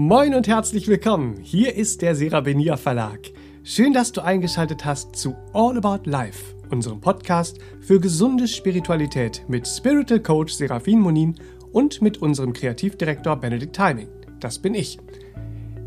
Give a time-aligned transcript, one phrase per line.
[0.00, 1.40] Moin und herzlich willkommen.
[1.42, 3.18] Hier ist der Serabenia Verlag.
[3.64, 9.66] Schön, dass du eingeschaltet hast zu All About Life, unserem Podcast für gesunde Spiritualität mit
[9.66, 11.34] Spiritual Coach Serafin Monin
[11.72, 14.06] und mit unserem Kreativdirektor Benedikt Timing.
[14.38, 15.00] Das bin ich.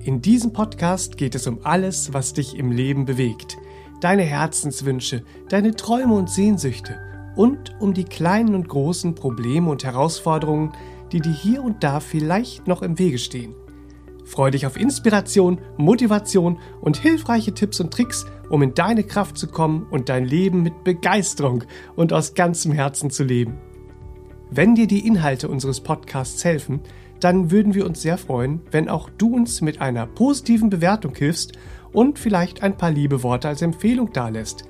[0.04, 3.58] In diesem Podcast geht es um alles, was dich im Leben bewegt.
[4.02, 7.00] Deine Herzenswünsche, deine Träume und Sehnsüchte
[7.38, 10.74] und um die kleinen und großen Probleme und Herausforderungen,
[11.14, 13.56] die dir hier und da vielleicht noch im Wege stehen.
[14.32, 19.48] Freu dich auf Inspiration, Motivation und hilfreiche Tipps und Tricks, um in deine Kraft zu
[19.48, 21.66] kommen und dein Leben mit Begeisterung
[21.98, 23.58] und aus ganzem Herzen zu leben.
[24.50, 26.80] Wenn dir die Inhalte unseres Podcasts helfen,
[27.20, 31.52] dann würden wir uns sehr freuen, wenn auch du uns mit einer positiven Bewertung hilfst
[31.92, 34.64] und vielleicht ein paar liebe Worte als Empfehlung dalässt,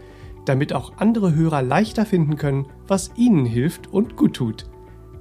[0.45, 4.70] damit auch andere Hörer leichter finden können, was ihnen hilft und gut tut.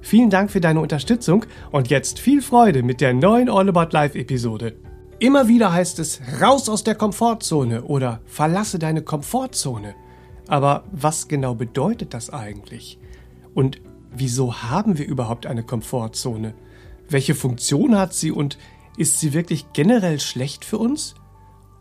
[0.01, 4.17] Vielen Dank für deine Unterstützung und jetzt viel Freude mit der neuen All About Life
[4.17, 4.75] Episode.
[5.19, 9.93] Immer wieder heißt es raus aus der Komfortzone oder verlasse deine Komfortzone.
[10.47, 12.99] Aber was genau bedeutet das eigentlich?
[13.53, 13.79] Und
[14.11, 16.55] wieso haben wir überhaupt eine Komfortzone?
[17.07, 18.57] Welche Funktion hat sie und
[18.97, 21.13] ist sie wirklich generell schlecht für uns?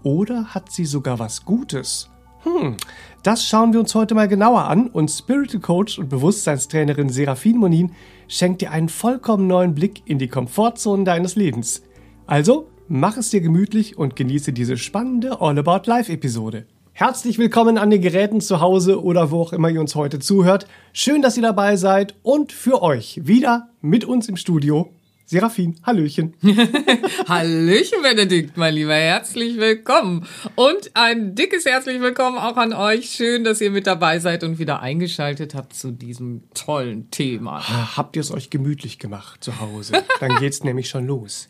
[0.03, 2.11] Oder hat sie sogar was Gutes?
[2.43, 2.77] Hm,
[3.23, 7.93] das schauen wir uns heute mal genauer an und Spiritual Coach und Bewusstseinstrainerin Serafin Monin
[8.29, 11.83] schenkt dir einen vollkommen neuen Blick in die Komfortzonen deines Lebens.
[12.27, 16.65] Also, mach es dir gemütlich und genieße diese spannende All About Life Episode.
[16.93, 20.67] Herzlich willkommen an den Geräten zu Hause oder wo auch immer ihr uns heute zuhört.
[20.95, 24.91] Schön, dass ihr dabei seid und für euch wieder mit uns im Studio
[25.31, 26.35] Serafin, Hallöchen.
[27.29, 28.95] Hallöchen, Benedikt, mein Lieber.
[28.95, 30.27] Herzlich willkommen.
[30.57, 33.11] Und ein dickes herzlich willkommen auch an euch.
[33.11, 37.97] Schön, dass ihr mit dabei seid und wieder eingeschaltet habt zu diesem tollen Thema.
[37.97, 40.03] Habt ihr es euch gemütlich gemacht zu Hause?
[40.19, 41.47] Dann geht's nämlich schon los.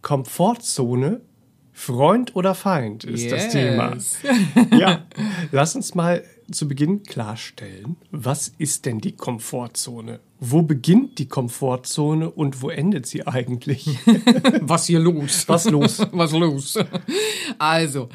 [0.00, 1.20] Komfortzone,
[1.74, 3.32] Freund oder Feind ist yes.
[3.32, 3.98] das Thema.
[4.78, 5.04] Ja,
[5.52, 10.20] lass uns mal zu Beginn klarstellen, was ist denn die Komfortzone?
[10.38, 13.86] Wo beginnt die Komfortzone und wo endet sie eigentlich?
[14.60, 15.46] Was hier los?
[15.48, 15.98] Was los?
[16.12, 16.78] Was los?
[17.58, 18.08] Also,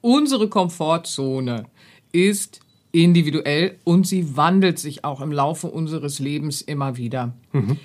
[0.00, 1.64] unsere Komfortzone
[2.12, 2.60] ist
[2.92, 7.34] individuell und sie wandelt sich auch im Laufe unseres Lebens immer wieder.
[7.52, 7.78] Mhm.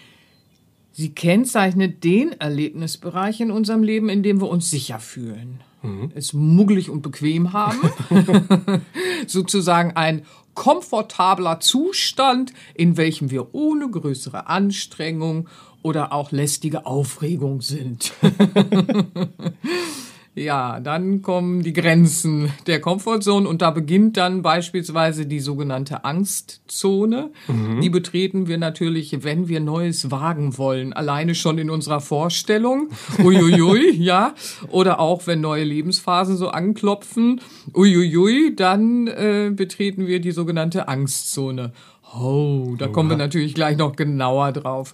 [0.99, 6.11] Sie kennzeichnet den Erlebnisbereich in unserem Leben, in dem wir uns sicher fühlen, mhm.
[6.15, 7.77] es muggelig und bequem haben,
[9.27, 10.25] sozusagen ein
[10.55, 15.47] komfortabler Zustand, in welchem wir ohne größere Anstrengung
[15.83, 18.11] oder auch lästige Aufregung sind.
[20.37, 27.31] Ja, dann kommen die Grenzen der Komfortzone und da beginnt dann beispielsweise die sogenannte Angstzone.
[27.47, 27.81] Mhm.
[27.81, 32.89] Die betreten wir natürlich, wenn wir Neues wagen wollen, alleine schon in unserer Vorstellung.
[33.17, 34.35] Uiuiui, ja.
[34.69, 37.41] Oder auch wenn neue Lebensphasen so anklopfen.
[37.73, 41.73] Uiuiui, dann äh, betreten wir die sogenannte Angstzone.
[42.15, 44.93] Oh, da kommen wir natürlich gleich noch genauer drauf.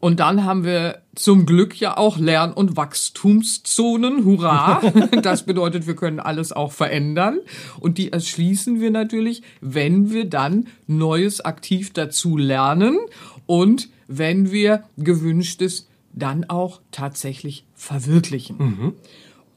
[0.00, 4.24] Und dann haben wir zum Glück ja auch Lern- und Wachstumszonen.
[4.24, 4.80] Hurra!
[5.22, 7.38] Das bedeutet, wir können alles auch verändern.
[7.78, 12.98] Und die erschließen wir natürlich, wenn wir dann Neues aktiv dazu lernen
[13.46, 18.56] und wenn wir gewünschtes dann auch tatsächlich verwirklichen.
[18.58, 18.92] Mhm.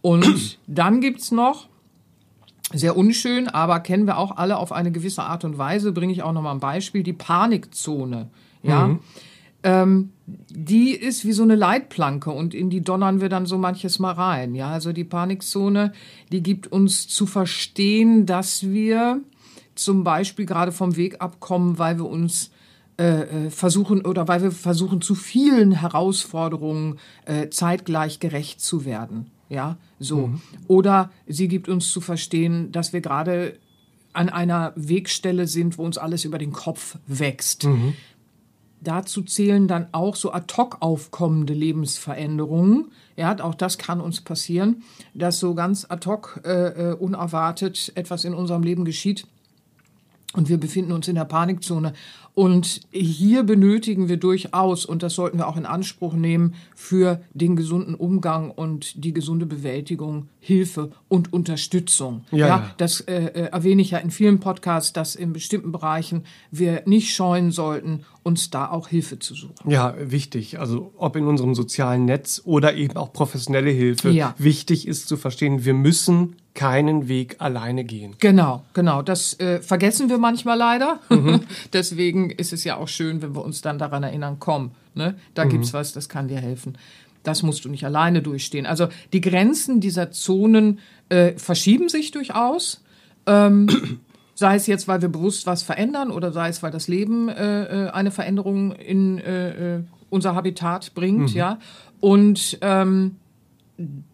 [0.02, 1.70] Und dann gibt's noch
[2.74, 6.24] sehr unschön, aber kennen wir auch alle auf eine gewisse Art und Weise, bringe ich
[6.24, 8.30] auch nochmal ein Beispiel, die Panikzone.
[8.64, 8.88] Ja.
[8.88, 9.00] Mhm
[9.64, 14.00] ähm, die ist wie so eine Leitplanke und in die donnern wir dann so manches
[14.00, 14.56] Mal rein.
[14.56, 15.94] Ja, also die Panikzone,
[16.32, 19.22] die gibt uns zu verstehen, dass wir
[19.76, 22.52] zum Beispiel gerade vom Weg abkommen, weil wir uns
[23.00, 29.32] äh, äh versuchen oder weil wir versuchen, zu vielen Herausforderungen äh, zeitgleich gerecht zu werden.
[29.50, 30.28] Ja, so.
[30.28, 30.42] Mhm.
[30.68, 33.58] Oder sie gibt uns zu verstehen, dass wir gerade
[34.14, 37.66] an einer Wegstelle sind, wo uns alles über den Kopf wächst.
[37.66, 37.94] Mhm.
[38.84, 42.92] Dazu zählen dann auch so ad hoc aufkommende Lebensveränderungen.
[43.16, 44.84] Ja, auch das kann uns passieren,
[45.14, 49.26] dass so ganz ad hoc äh, äh unerwartet etwas in unserem Leben geschieht
[50.34, 51.94] und wir befinden uns in der Panikzone.
[52.36, 57.56] Und hier benötigen wir durchaus, und das sollten wir auch in Anspruch nehmen, für den
[57.56, 62.26] gesunden Umgang und die gesunde Bewältigung Hilfe und Unterstützung.
[62.32, 66.24] Ja, ja das äh, äh, erwähne ich ja in vielen Podcasts, dass in bestimmten Bereichen
[66.50, 69.70] wir nicht scheuen sollten, uns da auch Hilfe zu suchen.
[69.70, 70.60] Ja, wichtig.
[70.60, 74.10] Also ob in unserem sozialen Netz oder eben auch professionelle Hilfe.
[74.10, 74.34] Ja.
[74.40, 78.16] Wichtig ist zu verstehen, wir müssen keinen Weg alleine gehen.
[78.20, 79.02] Genau, genau.
[79.02, 81.00] Das äh, vergessen wir manchmal leider.
[81.10, 81.42] Mhm.
[81.74, 85.46] Deswegen ist es ja auch schön, wenn wir uns dann daran erinnern, komm, ne, da
[85.46, 85.50] mhm.
[85.50, 86.78] gibt's was, das kann dir helfen.
[87.24, 88.66] Das musst du nicht alleine durchstehen.
[88.66, 90.80] Also die Grenzen dieser Zonen
[91.10, 92.84] äh, verschieben sich durchaus.
[93.26, 93.68] Ähm,
[94.36, 97.86] sei es jetzt, weil wir bewusst was verändern oder sei es, weil das Leben äh,
[97.86, 101.38] äh eine Veränderung in äh, äh, unser Habitat bringt, mhm.
[101.38, 101.60] ja.
[102.00, 103.16] Und ähm,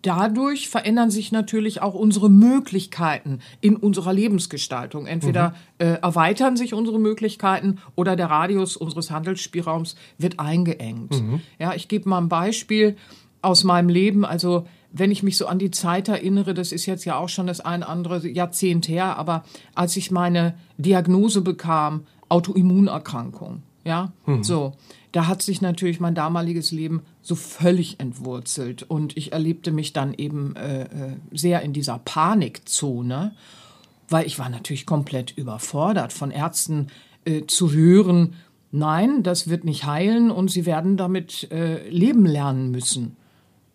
[0.01, 5.05] dadurch verändern sich natürlich auch unsere Möglichkeiten in unserer Lebensgestaltung.
[5.05, 5.55] Entweder mhm.
[5.85, 11.21] äh, erweitern sich unsere Möglichkeiten oder der Radius unseres Handelsspielraums wird eingeengt.
[11.21, 11.41] Mhm.
[11.59, 12.95] Ja, ich gebe mal ein Beispiel
[13.41, 14.25] aus meinem Leben.
[14.25, 17.47] Also wenn ich mich so an die Zeit erinnere, das ist jetzt ja auch schon
[17.47, 19.43] das ein andere Jahrzehnt her, aber
[19.75, 24.43] als ich meine Diagnose bekam, Autoimmunerkrankung, ja, mhm.
[24.43, 24.73] so,
[25.11, 30.15] da hat sich natürlich mein damaliges Leben so völlig entwurzelt und ich erlebte mich dann
[30.15, 30.87] eben äh, äh,
[31.31, 33.35] sehr in dieser Panikzone,
[34.09, 36.87] weil ich war natürlich komplett überfordert von Ärzten
[37.25, 38.33] äh, zu hören,
[38.71, 43.15] nein, das wird nicht heilen und sie werden damit äh, leben lernen müssen.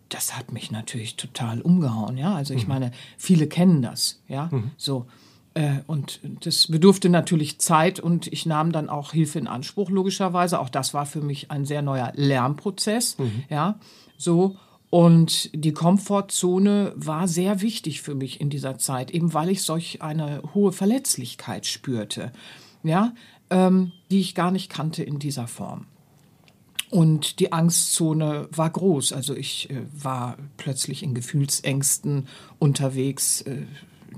[0.09, 2.35] Das hat mich natürlich total umgehauen, ja.
[2.35, 2.73] Also ich mhm.
[2.73, 4.49] meine, viele kennen das, ja.
[4.51, 4.71] Mhm.
[4.75, 5.05] So.
[5.55, 10.59] Äh, und das bedurfte natürlich Zeit und ich nahm dann auch Hilfe in Anspruch, logischerweise.
[10.59, 13.17] Auch das war für mich ein sehr neuer Lernprozess.
[13.17, 13.43] Mhm.
[13.49, 13.79] Ja,
[14.17, 14.57] so.
[14.91, 20.01] Und die Komfortzone war sehr wichtig für mich in dieser Zeit, eben weil ich solch
[20.01, 22.31] eine hohe Verletzlichkeit spürte,
[22.83, 23.13] ja,
[23.49, 25.87] ähm, die ich gar nicht kannte in dieser Form.
[26.91, 29.11] Und die Angstzone war groß.
[29.11, 32.27] Also ich äh, war plötzlich in Gefühlsängsten
[32.59, 33.41] unterwegs.
[33.41, 33.63] Äh,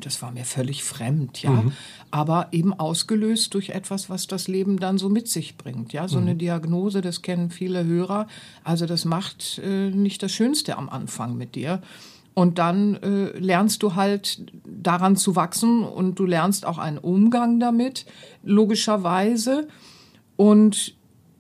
[0.06, 1.52] das war mir völlig fremd, ja.
[1.52, 1.74] Mhm.
[2.12, 5.94] Aber eben ausgelöst durch etwas, was das Leben dann so mit sich bringt.
[5.94, 6.28] Ja, so mhm.
[6.28, 8.28] eine Diagnose, das kennen viele Hörer.
[8.64, 11.82] Also das macht äh, nicht das Schönste am Anfang mit dir.
[12.34, 17.60] Und dann äh, lernst du halt daran zu wachsen und du lernst auch einen Umgang
[17.60, 18.06] damit,
[18.44, 19.68] logischerweise.
[20.36, 20.97] Und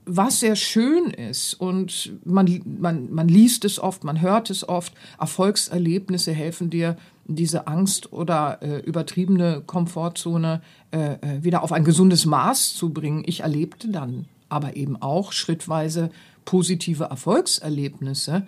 [0.08, 4.94] was sehr schön ist und man, man, man liest es oft, man hört es oft,
[5.20, 10.62] Erfolgserlebnisse helfen dir, diese Angst oder äh, übertriebene Komfortzone
[10.92, 13.24] äh, äh, wieder auf ein gesundes Maß zu bringen.
[13.26, 16.10] Ich erlebte dann aber eben auch schrittweise
[16.46, 18.48] positive Erfolgserlebnisse.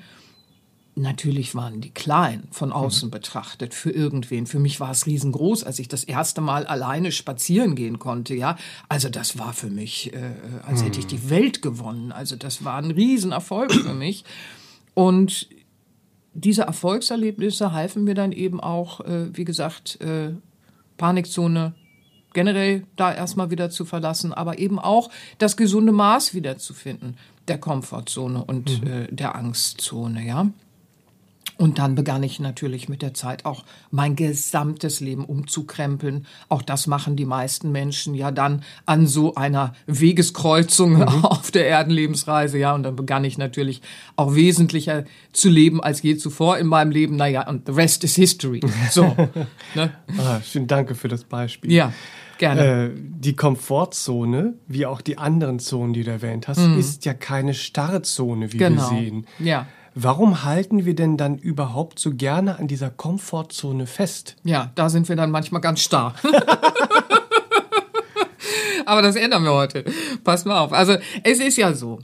[1.00, 3.12] Natürlich waren die klein von außen mhm.
[3.12, 4.46] betrachtet für irgendwen.
[4.46, 8.36] Für mich war es riesengroß, als ich das erste Mal alleine spazieren gehen konnte.
[8.36, 8.57] Ja,
[8.90, 10.34] also das war für mich, äh,
[10.68, 11.10] als hätte ich mhm.
[11.10, 12.12] die Welt gewonnen.
[12.12, 14.25] Also das war ein Riesenerfolg für mich.
[14.94, 15.48] Und
[16.34, 20.34] diese Erfolgserlebnisse halfen mir dann eben auch, äh, wie gesagt, äh,
[20.98, 21.75] Panikzone
[22.34, 27.16] generell da erstmal wieder zu verlassen, aber eben auch das gesunde Maß wiederzufinden
[27.48, 28.88] der Komfortzone und mhm.
[28.88, 30.52] äh, der Angstzone, ja.
[31.59, 36.25] Und dann begann ich natürlich mit der Zeit auch mein gesamtes Leben umzukrempeln.
[36.47, 41.01] Auch das machen die meisten Menschen ja dann an so einer Wegeskreuzung mhm.
[41.25, 42.57] auf der Erdenlebensreise.
[42.57, 43.81] Ja, und dann begann ich natürlich
[44.15, 45.03] auch wesentlicher
[45.33, 47.17] zu leben als je zuvor in meinem Leben.
[47.17, 48.61] Naja, und the rest is history.
[48.89, 49.15] So.
[49.75, 49.91] ne?
[50.17, 51.73] ah, schön, danke für das Beispiel.
[51.73, 51.91] Ja.
[52.38, 52.85] Gerne.
[52.85, 56.79] Äh, die Komfortzone, wie auch die anderen Zonen, die du erwähnt hast, mhm.
[56.79, 58.89] ist ja keine starre Zone, wie genau.
[58.89, 59.27] wir sehen.
[59.39, 59.67] Ja.
[59.95, 64.36] Warum halten wir denn dann überhaupt so gerne an dieser Komfortzone fest?
[64.44, 66.13] Ja, da sind wir dann manchmal ganz starr.
[68.86, 69.86] Aber das ändern wir heute.
[70.24, 70.74] Pass mal auf.
[70.74, 72.00] Also es ist ja so.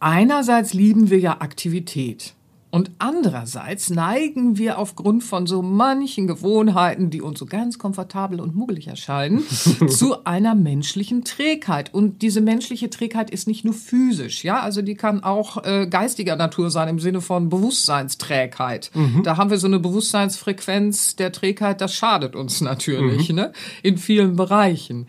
[0.00, 2.34] Einerseits lieben wir ja Aktivität.
[2.74, 8.56] Und andererseits neigen wir aufgrund von so manchen Gewohnheiten, die uns so ganz komfortabel und
[8.56, 9.44] muggelig erscheinen,
[9.88, 11.94] zu einer menschlichen Trägheit.
[11.94, 16.34] Und diese menschliche Trägheit ist nicht nur physisch, ja, also die kann auch äh, geistiger
[16.34, 18.90] Natur sein im Sinne von Bewusstseinsträgheit.
[18.92, 19.22] Mhm.
[19.22, 23.36] Da haben wir so eine Bewusstseinsfrequenz der Trägheit, das schadet uns natürlich, mhm.
[23.36, 23.52] ne,
[23.84, 25.06] in vielen Bereichen.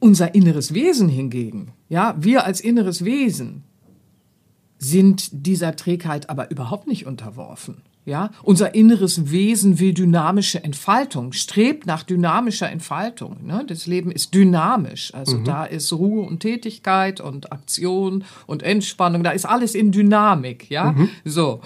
[0.00, 3.62] Unser inneres Wesen hingegen, ja, wir als inneres Wesen,
[4.78, 7.82] sind dieser Trägheit aber überhaupt nicht unterworfen.
[8.08, 13.36] Ja, unser inneres Wesen will dynamische Entfaltung, strebt nach dynamischer Entfaltung.
[13.44, 13.64] Ne?
[13.66, 15.12] Das Leben ist dynamisch.
[15.12, 15.44] Also mhm.
[15.44, 19.24] da ist Ruhe und Tätigkeit und Aktion und Entspannung.
[19.24, 20.70] Da ist alles in Dynamik.
[20.70, 21.10] Ja, mhm.
[21.26, 21.60] so.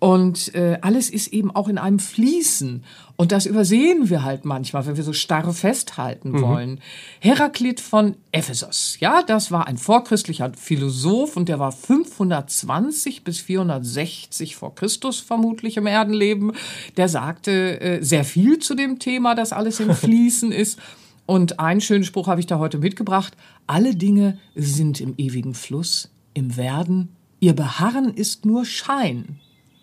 [0.00, 2.82] Und äh, alles ist eben auch in einem Fließen.
[3.16, 6.40] Und das übersehen wir halt manchmal, wenn wir so starr festhalten mhm.
[6.40, 6.80] wollen.
[7.20, 14.56] Heraklit von Ephesos, ja, das war ein vorchristlicher Philosoph und der war 520 bis 460
[14.56, 16.52] vor Christus vermutlich im Erdenleben.
[16.96, 20.78] Der sagte äh, sehr viel zu dem Thema, dass alles im Fließen ist.
[21.26, 23.36] Und einen schönen Spruch habe ich da heute mitgebracht.
[23.66, 27.10] Alle Dinge sind im ewigen Fluss, im Werden.
[27.38, 29.40] Ihr Beharren ist nur Schein.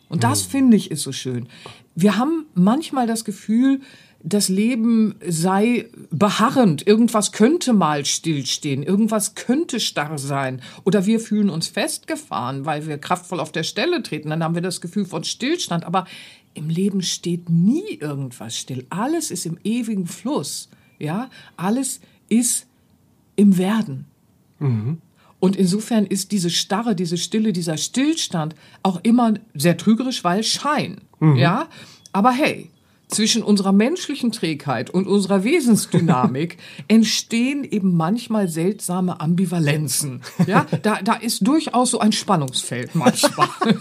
[0.10, 0.52] Und das mhm.
[0.52, 1.48] finde ich ist so schön.
[1.96, 3.82] Wir haben manchmal das Gefühl,
[4.24, 11.50] das Leben sei beharrend, irgendwas könnte mal stillstehen, irgendwas könnte starr sein oder wir fühlen
[11.50, 15.24] uns festgefahren, weil wir kraftvoll auf der Stelle treten, dann haben wir das Gefühl von
[15.24, 16.06] Stillstand, aber
[16.56, 18.86] im Leben steht nie irgendwas still.
[18.90, 21.30] Alles ist im ewigen Fluss, ja?
[21.56, 22.66] Alles ist
[23.36, 24.06] im Werden.
[24.60, 24.98] Mhm.
[25.40, 31.02] Und insofern ist diese Starre, diese Stille, dieser Stillstand auch immer sehr trügerisch, weil Schein.
[31.20, 31.36] Mhm.
[31.36, 31.68] Ja,
[32.12, 32.72] aber hey,
[33.08, 40.22] zwischen unserer menschlichen Trägheit und unserer Wesensdynamik entstehen eben manchmal seltsame Ambivalenzen.
[40.46, 43.48] Ja, da, da ist durchaus so ein Spannungsfeld manchmal.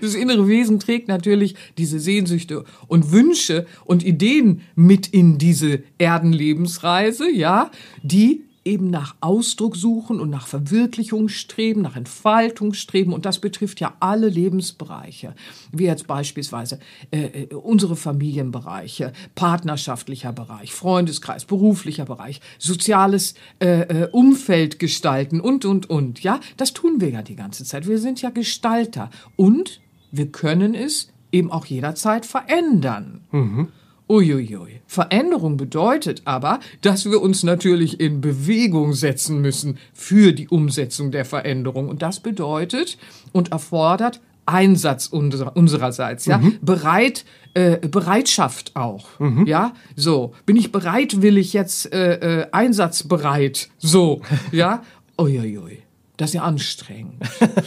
[0.00, 7.30] Das innere Wesen trägt natürlich diese Sehnsüchte und Wünsche und Ideen mit in diese Erdenlebensreise,
[7.30, 7.70] ja,
[8.02, 13.12] die eben nach Ausdruck suchen und nach Verwirklichung streben, nach Entfaltung streben.
[13.12, 15.34] Und das betrifft ja alle Lebensbereiche,
[15.72, 16.78] wie jetzt beispielsweise
[17.10, 25.64] äh, äh, unsere Familienbereiche, partnerschaftlicher Bereich, Freundeskreis, beruflicher Bereich, soziales äh, äh, Umfeld gestalten und,
[25.64, 26.22] und, und.
[26.22, 27.86] Ja, das tun wir ja die ganze Zeit.
[27.88, 33.22] Wir sind ja Gestalter und wir können es eben auch jederzeit verändern.
[33.32, 33.68] Mhm.
[34.12, 34.82] Uiuiui.
[34.86, 41.24] Veränderung bedeutet aber, dass wir uns natürlich in Bewegung setzen müssen für die Umsetzung der
[41.24, 41.88] Veränderung.
[41.88, 42.98] Und das bedeutet
[43.32, 46.58] und erfordert Einsatz unser, unsererseits, ja, mhm.
[46.60, 49.46] bereit, äh, Bereitschaft auch, mhm.
[49.46, 54.20] ja, so, bin ich bereitwillig jetzt äh, äh, einsatzbereit, so,
[54.52, 54.82] ja,
[55.18, 55.78] uiuiui.
[56.18, 57.14] Das ist ja anstrengend.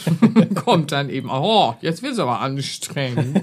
[0.56, 3.42] Kommt dann eben, oh, jetzt wird's aber anstrengend.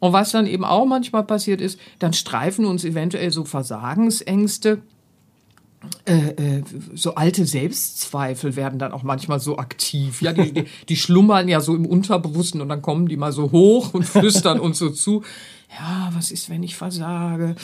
[0.00, 4.82] Und was dann eben auch manchmal passiert ist, dann streifen uns eventuell so Versagensängste.
[6.04, 6.62] Äh, äh,
[6.94, 10.20] so alte Selbstzweifel werden dann auch manchmal so aktiv.
[10.20, 13.50] Ja, die, die, die schlummern ja so im Unterbewussten und dann kommen die mal so
[13.50, 15.22] hoch und flüstern uns so zu.
[15.78, 17.54] Ja, was ist, wenn ich versage?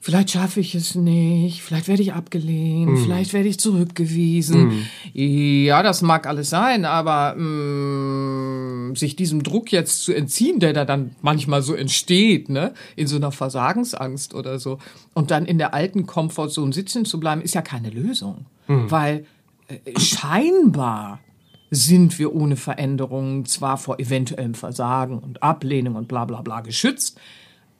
[0.00, 2.96] Vielleicht schaffe ich es nicht, vielleicht werde ich abgelehnt, mm.
[3.04, 4.68] vielleicht werde ich zurückgewiesen.
[4.68, 4.86] Mm.
[5.12, 10.72] Ja, das mag alles sein, aber mh, mm, sich diesem Druck jetzt zu entziehen, der
[10.72, 14.78] da dann manchmal so entsteht, ne, in so einer Versagensangst oder so,
[15.12, 18.90] und dann in der alten Komfortzone sitzen zu bleiben, ist ja keine Lösung, mm.
[18.90, 19.26] weil
[19.68, 21.20] äh, scheinbar
[21.70, 27.20] sind wir ohne Veränderungen zwar vor eventuellem Versagen und Ablehnung und bla bla bla geschützt,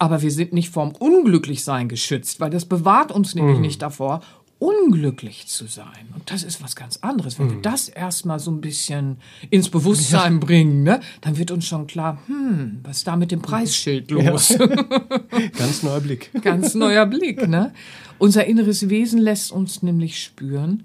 [0.00, 3.61] aber wir sind nicht vorm Unglücklichsein geschützt, weil das bewahrt uns nämlich mm.
[3.61, 4.23] nicht davor,
[4.59, 6.09] unglücklich zu sein.
[6.14, 7.38] Und das ist was ganz anderes.
[7.38, 7.50] Wenn mm.
[7.50, 7.62] wir mhm.
[7.62, 9.19] das erstmal so ein bisschen
[9.50, 10.38] ins Bewusstsein ja.
[10.38, 14.49] bringen, ne, dann wird uns schon klar, hm, was ist da mit dem Preisschild los?
[14.49, 14.66] Ja.
[15.59, 16.30] ganz neuer Blick.
[16.42, 17.75] ganz neuer Blick, ne?
[18.19, 20.85] Unser inneres Wesen lässt uns nämlich spüren,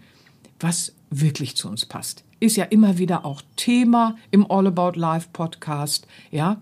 [0.59, 2.25] was wirklich zu uns passt.
[2.41, 6.61] Ist ja immer wieder auch Thema im All About Life Podcast, ja.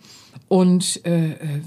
[0.49, 1.61] Und äh, äh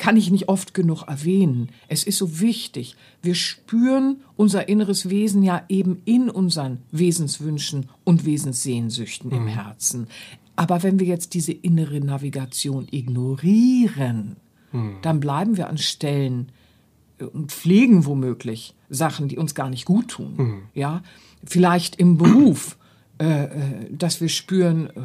[0.00, 1.68] kann ich nicht oft genug erwähnen.
[1.86, 2.96] Es ist so wichtig.
[3.20, 9.36] Wir spüren unser inneres Wesen ja eben in unseren Wesenswünschen und Wesenssehnsüchten mhm.
[9.36, 10.06] im Herzen.
[10.56, 14.36] Aber wenn wir jetzt diese innere Navigation ignorieren,
[14.72, 14.96] mhm.
[15.02, 16.50] dann bleiben wir an Stellen
[17.18, 20.34] äh, und pflegen womöglich Sachen, die uns gar nicht gut tun.
[20.38, 20.62] Mhm.
[20.72, 21.02] Ja,
[21.44, 22.78] vielleicht im Beruf,
[23.20, 23.50] äh, äh
[23.90, 25.02] dass wir spüren, äh,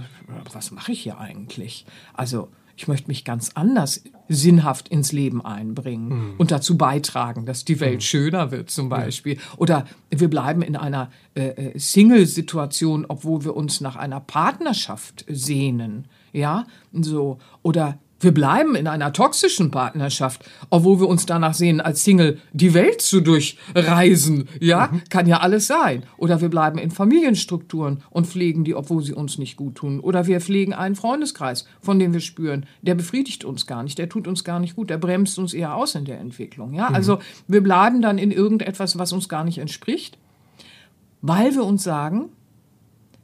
[0.53, 1.85] was mache ich hier eigentlich?
[2.13, 6.33] Also ich möchte mich ganz anders sinnhaft ins Leben einbringen mhm.
[6.37, 8.01] und dazu beitragen, dass die Welt mhm.
[8.01, 9.35] schöner wird zum Beispiel.
[9.35, 9.41] Ja.
[9.57, 16.07] Oder wir bleiben in einer äh, äh, Single-Situation, obwohl wir uns nach einer Partnerschaft sehnen.
[16.33, 17.37] Ja, so.
[17.61, 22.73] Oder wir bleiben in einer toxischen Partnerschaft, obwohl wir uns danach sehen, als Single die
[22.73, 24.47] Welt zu durchreisen.
[24.59, 25.01] Ja, mhm.
[25.09, 26.03] kann ja alles sein.
[26.17, 29.99] Oder wir bleiben in Familienstrukturen und pflegen die, obwohl sie uns nicht gut tun.
[29.99, 34.09] Oder wir pflegen einen Freundeskreis, von dem wir spüren, der befriedigt uns gar nicht, der
[34.09, 36.73] tut uns gar nicht gut, der bremst uns eher aus in der Entwicklung.
[36.73, 36.95] Ja, mhm.
[36.95, 40.17] also wir bleiben dann in irgendetwas, was uns gar nicht entspricht,
[41.21, 42.29] weil wir uns sagen,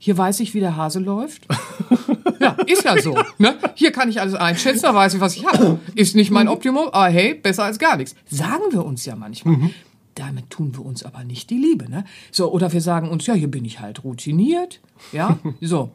[0.04, 1.46] hier weiß ich, wie der Hase läuft.
[2.40, 3.16] Ja, ist ja so.
[3.38, 3.56] Ne?
[3.76, 5.78] Hier kann ich alles einschätzen, da weiß ich, was ich habe.
[5.94, 8.16] Ist nicht mein Optimum, aber hey, besser als gar nichts.
[8.28, 9.58] Sagen wir uns ja manchmal.
[9.58, 9.70] Mhm.
[10.16, 11.88] Damit tun wir uns aber nicht die Liebe.
[11.88, 12.04] Ne?
[12.32, 14.80] So, oder wir sagen uns, ja, hier bin ich halt routiniert.
[15.12, 15.92] Ja, so.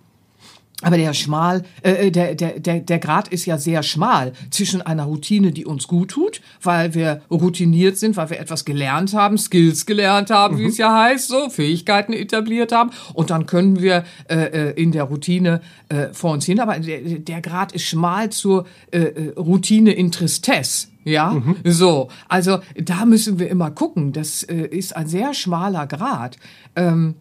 [0.83, 4.83] Aber der schmal, äh, äh, der, der, der, der Grad ist ja sehr schmal zwischen
[4.83, 9.39] einer Routine, die uns gut tut, weil wir routiniert sind, weil wir etwas gelernt haben,
[9.39, 10.61] Skills gelernt haben, mhm.
[10.61, 14.93] wie es ja heißt, so Fähigkeiten etabliert haben, und dann können wir äh, äh, in
[14.93, 16.61] der Routine äh, vor uns hin.
[16.61, 20.89] Aber der, der Grad ist schmal zur äh, äh Routine in Tristesse.
[21.05, 21.57] Ja, mhm.
[21.65, 22.09] so.
[22.29, 24.13] Also da müssen wir immer gucken.
[24.13, 26.37] Das äh, ist ein sehr schmaler Grad.
[26.75, 27.15] Ähm,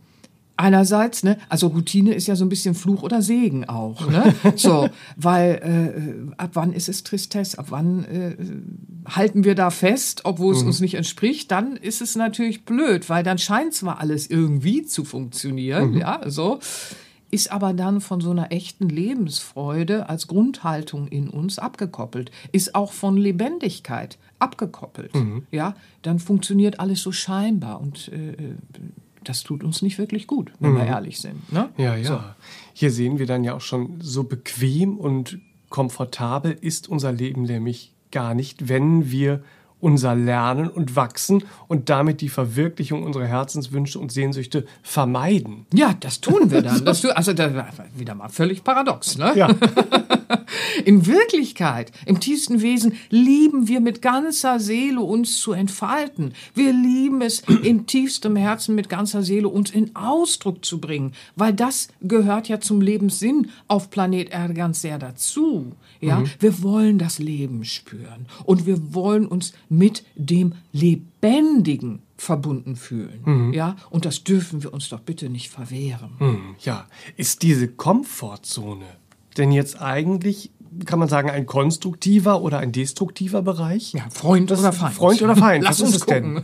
[0.58, 4.34] Einerseits, ne, also Routine ist ja so ein bisschen Fluch oder Segen auch, ne?
[4.56, 7.60] So, weil äh, ab wann ist es Tristesse?
[7.60, 8.38] Ab wann äh,
[9.10, 10.68] halten wir da fest, obwohl es mhm.
[10.68, 15.04] uns nicht entspricht, dann ist es natürlich blöd, weil dann scheint zwar alles irgendwie zu
[15.04, 15.98] funktionieren, mhm.
[15.98, 16.60] ja, so,
[17.32, 22.94] ist aber dann von so einer echten Lebensfreude als Grundhaltung in uns abgekoppelt, ist auch
[22.94, 25.46] von Lebendigkeit abgekoppelt, mhm.
[25.52, 28.56] ja, dann funktioniert alles so scheinbar und äh, äh
[29.30, 30.78] das tut uns nicht wirklich gut, wenn mhm.
[30.78, 31.52] wir ehrlich sind.
[31.52, 31.70] Ne?
[31.78, 32.04] Ja, ja.
[32.04, 32.20] So.
[32.74, 35.40] Hier sehen wir dann ja auch schon, so bequem und
[35.70, 39.42] komfortabel ist unser Leben nämlich gar nicht, wenn wir
[39.82, 45.66] unser Lernen und Wachsen und damit die Verwirklichung unserer Herzenswünsche und Sehnsüchte vermeiden.
[45.74, 46.76] Ja, das tun wir dann.
[46.86, 47.52] Das, also das,
[47.96, 49.34] wieder mal völlig paradox, ne?
[49.36, 49.50] Ja.
[50.84, 56.34] In Wirklichkeit, im tiefsten Wesen, lieben wir mit ganzer Seele uns zu entfalten.
[56.54, 61.54] Wir lieben es in tiefstem Herzen mit ganzer Seele uns in Ausdruck zu bringen, weil
[61.54, 65.74] das gehört ja zum Lebenssinn auf Planet Erde ganz sehr dazu.
[66.02, 66.30] Ja, mhm.
[66.40, 73.22] wir wollen das Leben spüren und wir wollen uns mit dem Lebendigen verbunden fühlen.
[73.26, 73.54] Mhm.
[73.54, 76.12] Ja, und das dürfen wir uns doch bitte nicht verwehren.
[76.20, 76.56] Mhm.
[76.60, 78.86] Ja, ist diese Komfortzone
[79.38, 80.52] denn jetzt eigentlich
[80.86, 83.94] kann man sagen, ein konstruktiver oder ein destruktiver Bereich?
[83.94, 84.96] Ja, Freund oder Feind.
[84.96, 85.64] Freund oder Feind.
[85.64, 86.44] Lass Was uns gucken.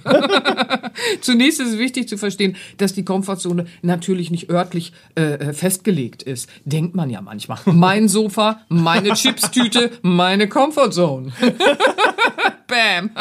[1.22, 6.24] Zunächst ist es wichtig zu verstehen, dass die Komfortzone natürlich nicht örtlich äh, äh festgelegt
[6.24, 6.50] ist.
[6.66, 7.60] Denkt man ja manchmal.
[7.66, 11.32] Mein Sofa, meine Chipstüte, meine Comfortzone.
[12.68, 13.12] Bam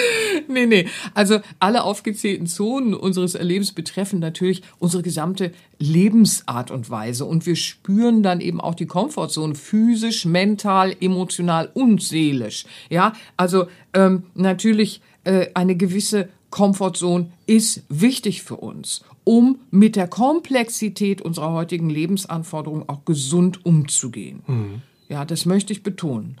[0.48, 0.86] nee, nee.
[1.14, 7.24] Also alle aufgezählten Zonen unseres Erlebens betreffen natürlich unsere gesamte Lebensart und Weise.
[7.24, 12.64] Und wir spüren dann eben auch die Komfortzone physisch, mental, emotional und seelisch.
[12.90, 20.06] Ja, also ähm, natürlich äh, eine gewisse Komfortzone ist wichtig für uns, um mit der
[20.06, 24.42] Komplexität unserer heutigen Lebensanforderungen auch gesund umzugehen.
[24.46, 24.82] Mhm.
[25.08, 26.36] Ja, das möchte ich betonen.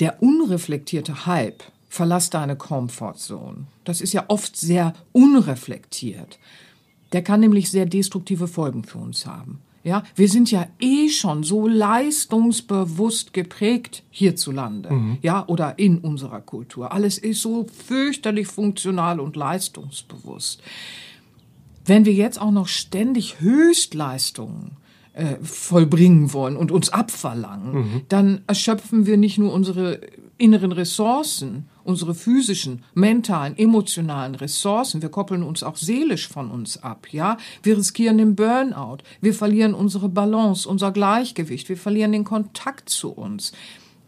[0.00, 3.66] Der unreflektierte Hype verlass deine Comfortzone.
[3.84, 6.38] Das ist ja oft sehr unreflektiert.
[7.12, 9.60] Der kann nämlich sehr destruktive Folgen für uns haben.
[9.84, 15.18] Ja, wir sind ja eh schon so leistungsbewusst geprägt hierzulande, mhm.
[15.20, 16.90] ja, oder in unserer Kultur.
[16.92, 20.62] Alles ist so fürchterlich funktional und leistungsbewusst.
[21.84, 24.78] Wenn wir jetzt auch noch ständig Höchstleistungen
[25.12, 28.00] äh, vollbringen wollen und uns abverlangen, mhm.
[28.08, 30.00] dann erschöpfen wir nicht nur unsere
[30.38, 35.02] inneren Ressourcen, unsere physischen, mentalen, emotionalen Ressourcen.
[35.02, 37.36] Wir koppeln uns auch seelisch von uns ab, ja.
[37.62, 38.98] Wir riskieren den Burnout.
[39.20, 41.68] Wir verlieren unsere Balance, unser Gleichgewicht.
[41.68, 43.52] Wir verlieren den Kontakt zu uns.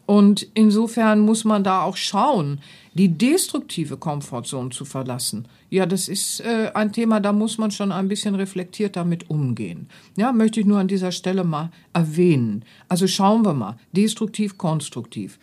[0.07, 2.61] Und insofern muss man da auch schauen,
[2.95, 5.49] die destruktive Komfortzone zu verlassen.
[5.69, 9.89] Ja, das ist äh, ein Thema, da muss man schon ein bisschen reflektiert damit umgehen.
[10.17, 12.65] Ja, möchte ich nur an dieser Stelle mal erwähnen.
[12.89, 15.41] Also schauen wir mal, destruktiv, konstruktiv.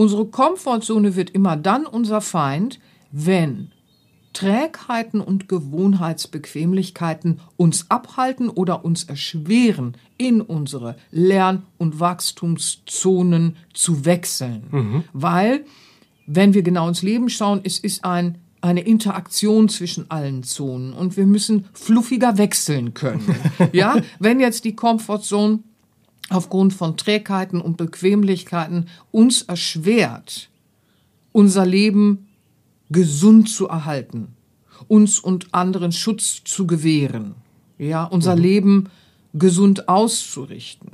[0.00, 2.80] Unsere Komfortzone wird immer dann unser Feind,
[3.12, 3.70] wenn
[4.32, 14.62] Trägheiten und Gewohnheitsbequemlichkeiten uns abhalten oder uns erschweren, in unsere Lern- und Wachstumszonen zu wechseln.
[14.70, 15.04] Mhm.
[15.12, 15.66] Weil,
[16.26, 21.16] wenn wir genau ins Leben schauen, es ist ein eine Interaktion zwischen allen Zonen und
[21.16, 23.34] wir müssen fluffiger wechseln können.
[23.72, 25.60] ja, wenn jetzt die Comfortzone
[26.30, 30.48] aufgrund von Trägheiten und Bequemlichkeiten uns erschwert,
[31.32, 32.28] unser Leben
[32.90, 34.28] gesund zu erhalten,
[34.88, 37.34] uns und anderen Schutz zu gewähren,
[37.78, 38.42] ja, unser mhm.
[38.42, 38.88] Leben
[39.34, 40.90] gesund auszurichten,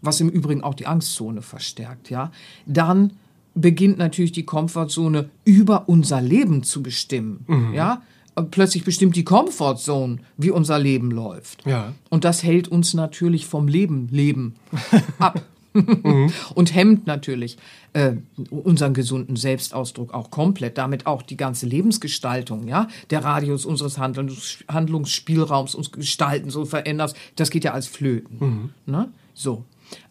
[0.00, 2.30] was im Übrigen auch die Angstzone verstärkt, ja,
[2.66, 3.14] dann
[3.54, 7.74] beginnt natürlich die Komfortzone über unser Leben zu bestimmen, mhm.
[7.74, 8.02] ja,
[8.42, 11.64] plötzlich bestimmt die Comfortzone, wie unser Leben läuft.
[11.66, 11.92] Ja.
[12.10, 14.56] Und das hält uns natürlich vom Leben, Leben
[15.18, 15.42] ab.
[15.72, 16.32] mhm.
[16.54, 17.58] Und hemmt natürlich
[17.92, 18.12] äh,
[18.50, 24.58] unseren gesunden Selbstausdruck auch komplett, damit auch die ganze Lebensgestaltung, ja, der Radius unseres Handlungs
[24.68, 28.38] Handlungsspielraums, uns gestalten, so verändert, das geht ja als Flöten.
[28.40, 28.70] Mhm.
[28.86, 29.08] Ne?
[29.34, 29.64] So.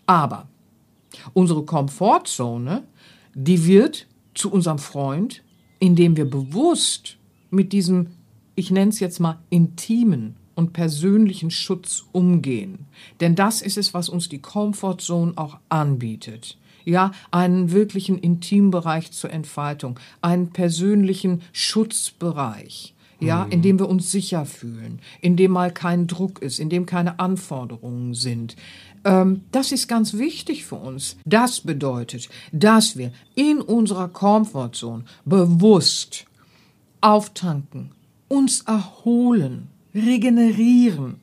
[0.06, 0.48] Aber
[1.34, 2.84] unsere Komfortzone,
[3.34, 5.44] die wird zu unserem Freund,
[5.80, 7.18] indem wir bewusst
[7.50, 8.08] mit diesem
[8.58, 12.88] ich nenne es jetzt mal, intimen und persönlichen Schutz umgehen.
[13.22, 16.58] Denn das ist es, was uns die Comfortzone auch anbietet.
[16.84, 22.94] Ja, einen wirklichen Intimbereich zur Entfaltung, einen persönlichen Schutzbereich.
[23.20, 23.52] Ja, mhm.
[23.52, 27.20] in dem wir uns sicher fühlen, in dem mal kein Druck ist, in dem keine
[27.20, 28.56] Anforderungen sind.
[29.06, 31.18] Ähm, das ist ganz wichtig für uns.
[31.26, 36.28] Das bedeutet, dass wir in unserer Comfortzone bewusst
[37.02, 37.92] auftanken,
[38.28, 41.16] uns erholen, regenerieren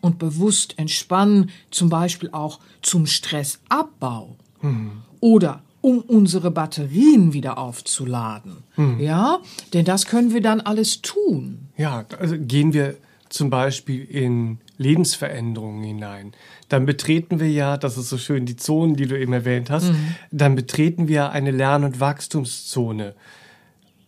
[0.00, 5.02] und bewusst entspannen, zum Beispiel auch zum Stressabbau mhm.
[5.20, 8.58] oder um unsere Batterien wieder aufzuladen.
[8.98, 9.38] Ja,
[9.72, 11.68] denn das können wir dann alles tun.
[11.76, 12.96] Ja, also gehen wir
[13.30, 16.32] zum Beispiel in Lebensveränderungen hinein,
[16.68, 19.92] dann betreten wir ja, das ist so schön, die Zonen, die du eben erwähnt hast,
[20.30, 23.14] dann betreten wir eine Lern- und Wachstumszone.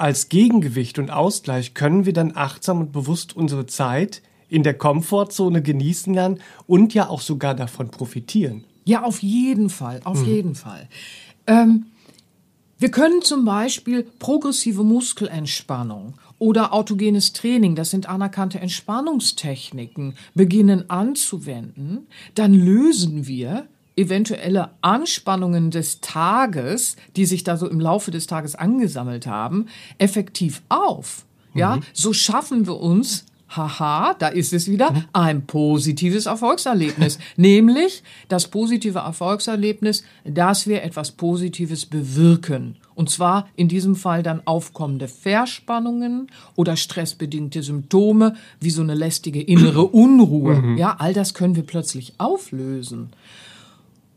[0.02, 5.62] Als Gegengewicht und Ausgleich können wir dann achtsam und bewusst unsere Zeit in der Komfortzone
[5.62, 8.64] genießen lernen und ja auch sogar davon profitieren.
[8.84, 10.88] Ja, auf jeden Fall, auf jeden Fall.
[11.46, 11.86] Ähm,
[12.78, 22.08] wir können zum Beispiel progressive Muskelentspannung oder autogenes Training, das sind anerkannte Entspannungstechniken, beginnen anzuwenden.
[22.34, 28.54] Dann lösen wir eventuelle Anspannungen des Tages, die sich da so im Laufe des Tages
[28.54, 29.66] angesammelt haben,
[29.98, 31.24] effektiv auf.
[31.54, 33.26] Ja, so schaffen wir uns
[33.56, 37.18] Haha, da ist es wieder ein positives Erfolgserlebnis.
[37.36, 42.76] Nämlich das positive Erfolgserlebnis, dass wir etwas Positives bewirken.
[42.94, 49.42] Und zwar in diesem Fall dann aufkommende Verspannungen oder stressbedingte Symptome wie so eine lästige
[49.42, 50.76] innere Unruhe.
[50.76, 53.10] Ja, all das können wir plötzlich auflösen.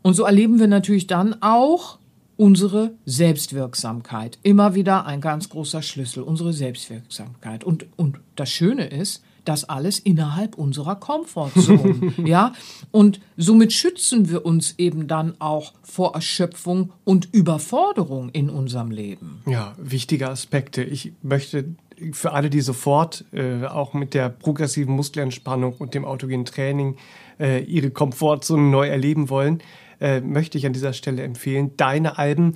[0.06, 1.98] Und so erleben wir natürlich dann auch
[2.36, 4.38] unsere Selbstwirksamkeit.
[4.44, 7.64] Immer wieder ein ganz großer Schlüssel, unsere Selbstwirksamkeit.
[7.64, 12.12] Und, und das Schöne ist, das alles innerhalb unserer Komfortzone.
[12.24, 12.52] ja,
[12.92, 19.42] und somit schützen wir uns eben dann auch vor Erschöpfung und Überforderung in unserem Leben.
[19.44, 20.84] Ja, wichtige Aspekte.
[20.84, 21.74] Ich möchte
[22.12, 26.96] für alle, die sofort äh, auch mit der progressiven Muskelentspannung und dem autogenen Training
[27.40, 29.62] äh, ihre Komfortzone neu erleben wollen,
[30.00, 32.54] äh, möchte ich an dieser Stelle empfehlen, deine Alben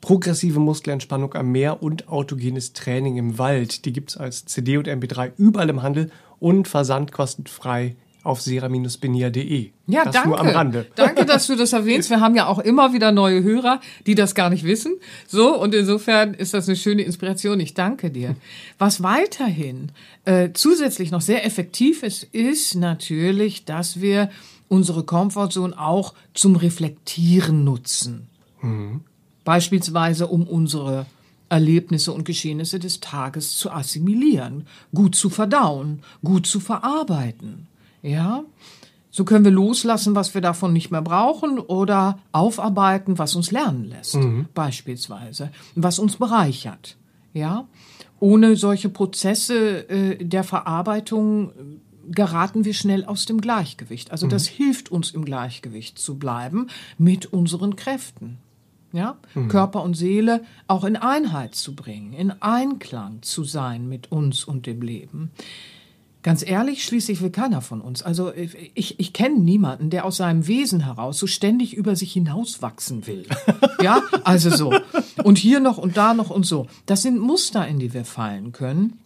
[0.00, 3.84] Progressive Muskelentspannung am Meer und autogenes Training im Wald.
[3.84, 9.70] Die gibt's als CD und MP3 überall im Handel und versandkostenfrei auf sera-benia.de.
[9.86, 10.28] Ja, das danke.
[10.28, 10.86] nur am Rande.
[10.96, 12.10] Danke, dass du das erwähnst.
[12.10, 14.96] Wir haben ja auch immer wieder neue Hörer, die das gar nicht wissen.
[15.26, 17.58] So, und insofern ist das eine schöne Inspiration.
[17.58, 18.36] Ich danke dir.
[18.76, 19.92] Was weiterhin
[20.26, 24.28] äh, zusätzlich noch sehr effektiv ist, ist natürlich, dass wir
[24.68, 28.28] unsere Komfortzone auch zum Reflektieren nutzen.
[29.44, 31.06] Beispielsweise, um unsere
[31.48, 37.66] Erlebnisse und Geschehnisse des Tages zu assimilieren, gut zu verdauen, gut zu verarbeiten.
[38.02, 38.44] Ja?
[39.10, 43.84] So können wir loslassen, was wir davon nicht mehr brauchen oder aufarbeiten, was uns lernen
[43.84, 44.18] lässt,
[44.54, 46.96] beispielsweise, was uns bereichert.
[47.32, 47.66] Ja?
[48.20, 51.52] Ohne solche Prozesse äh, der Verarbeitung
[52.10, 54.10] geraten wir schnell aus dem Gleichgewicht.
[54.12, 58.38] Also das hilft uns im Gleichgewicht zu bleiben mit unseren Kräften.
[58.92, 59.18] Ja?
[59.48, 64.66] Körper und Seele auch in Einheit zu bringen, in Einklang zu sein mit uns und
[64.66, 65.30] dem Leben.
[66.22, 68.02] Ganz ehrlich, schließlich will keiner von uns.
[68.02, 73.06] Also ich, ich kenne niemanden, der aus seinem Wesen heraus so ständig über sich hinauswachsen
[73.06, 73.26] will.
[73.80, 74.74] Ja, also so.
[75.22, 76.66] Und hier noch und da noch und so.
[76.86, 78.98] Das sind Muster, in die wir fallen können.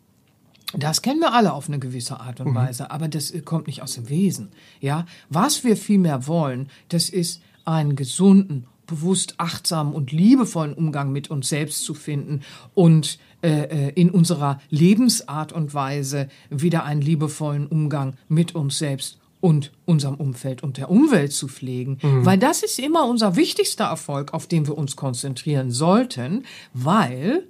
[0.75, 3.83] Das kennen wir alle auf eine gewisse Art und Weise, aber das äh, kommt nicht
[3.83, 4.51] aus dem Wesen.
[4.81, 11.31] Ja, was wir vielmehr wollen, das ist einen gesunden, bewusst achtsamen und liebevollen Umgang mit
[11.31, 12.43] uns selbst zu finden
[12.75, 19.19] und äh, äh, in unserer Lebensart und Weise wieder einen liebevollen Umgang mit uns selbst
[19.41, 24.33] und unserem Umfeld und der Umwelt zu pflegen, weil das ist immer unser wichtigster Erfolg,
[24.33, 27.43] auf den wir uns konzentrieren sollten, weil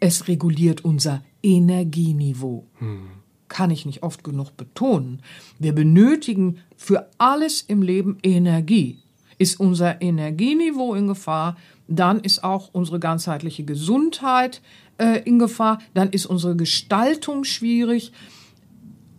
[0.00, 2.66] es reguliert unser Energieniveau.
[3.48, 5.20] Kann ich nicht oft genug betonen.
[5.58, 8.98] Wir benötigen für alles im Leben Energie.
[9.38, 14.62] Ist unser Energieniveau in Gefahr, dann ist auch unsere ganzheitliche Gesundheit
[14.96, 18.12] äh, in Gefahr, dann ist unsere Gestaltung schwierig.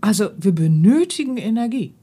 [0.01, 1.93] Also wir benötigen Energie.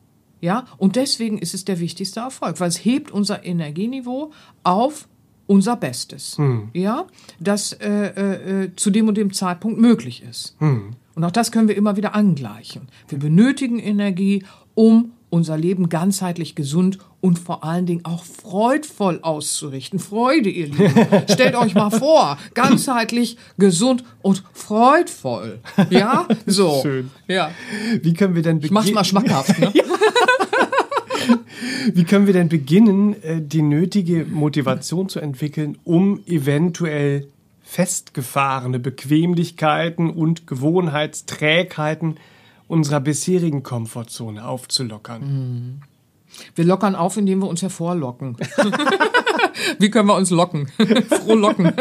[0.41, 4.33] Ja, und deswegen ist es der wichtigste Erfolg, weil es hebt unser Energieniveau
[4.65, 5.09] auf
[5.53, 6.39] unser Bestes.
[6.73, 7.07] Ja,
[7.39, 10.57] das äh, äh, äh, zu dem und dem Zeitpunkt möglich ist.
[10.61, 12.89] Und auch das können wir immer wieder angleichen.
[13.09, 19.99] Wir benötigen Energie, um unser Leben ganzheitlich gesund und vor allen Dingen auch freudvoll auszurichten.
[19.99, 21.07] Freude, ihr Lieben.
[21.31, 25.61] Stellt euch mal vor, ganzheitlich gesund und freudvoll.
[25.91, 26.81] Ja, so.
[26.83, 27.11] Schön.
[27.29, 27.51] Ja.
[28.03, 29.59] Wie können wir denn Ich mach's mal schmackhaft.
[29.59, 29.73] Ne?
[31.95, 37.29] Wie können wir denn beginnen, äh, die nötige Motivation zu entwickeln, um eventuell
[37.63, 42.17] festgefahrene Bequemlichkeiten und Gewohnheitsträgheiten
[42.69, 45.83] unserer bisherigen Komfortzone aufzulockern?
[46.55, 48.37] Wir lockern auf, indem wir uns hervorlocken.
[49.79, 50.69] Wie können wir uns locken?
[51.09, 51.73] Frohlocken.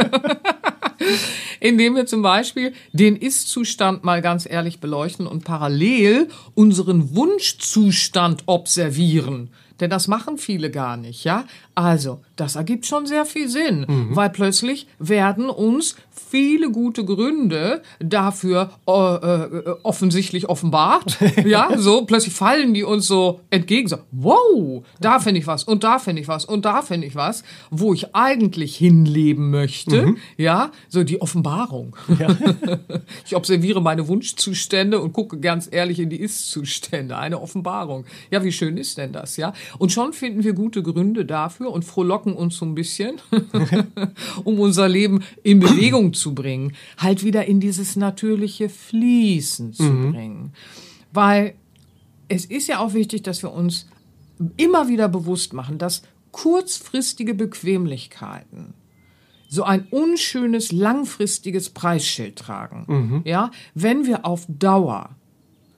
[1.60, 9.50] indem wir zum Beispiel den Ist-Zustand mal ganz ehrlich beleuchten und parallel unseren Wunschzustand observieren.
[9.80, 11.46] Denn das machen viele gar nicht, ja?
[11.74, 15.96] Also, das ergibt schon sehr viel Sinn, weil plötzlich werden uns
[16.32, 21.18] viele gute Gründe dafür äh, äh, offensichtlich offenbart.
[21.46, 23.90] ja, so plötzlich fallen die uns so entgegen.
[23.90, 27.16] So, wow, da finde ich was und da finde ich was und da finde ich
[27.16, 30.16] was, wo ich eigentlich hinleben möchte.
[30.38, 31.96] Ja, so die Offenbarung.
[33.26, 37.18] ich observiere meine Wunschzustände und gucke ganz ehrlich in die Ist-Zustände.
[37.18, 38.06] Eine Offenbarung.
[38.30, 39.54] Ja, wie schön ist denn das, ja?
[39.78, 43.20] Und schon finden wir gute Gründe dafür und frohlocken uns so ein bisschen,
[44.44, 50.54] um unser Leben in Bewegung zu bringen, halt wieder in dieses natürliche Fließen zu bringen.
[51.14, 51.56] Weil
[52.28, 53.88] es ist ja auch wichtig, dass wir uns
[54.58, 58.74] immer wieder bewusst machen, dass kurzfristige Bequemlichkeiten
[59.50, 62.86] so ein unschönes, langfristiges Preisschild tragen.
[63.26, 65.10] Ja, wenn wir auf Dauer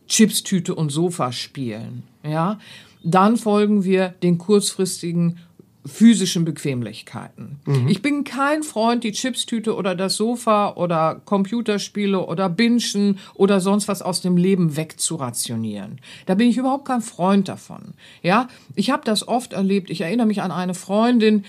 [0.08, 2.60] Chipstüte und Sofa spielen, ja,
[3.04, 5.40] dann folgen wir den kurzfristigen
[5.86, 7.60] physischen Bequemlichkeiten.
[7.88, 13.88] Ich bin kein Freund, die Chipstüte oder das Sofa oder Computerspiele oder Binschen oder sonst
[13.88, 16.00] was aus dem Leben wegzurationieren.
[16.26, 17.94] Da bin ich überhaupt kein Freund davon.
[18.22, 19.90] Ja, ich habe das oft erlebt.
[19.90, 21.44] Ich erinnere mich an eine Freundin,